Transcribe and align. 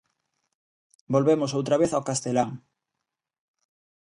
Volvemos 1.13 1.55
outra 1.57 1.79
vez 1.81 1.91
ao 1.93 2.05
castelán. 2.09 2.51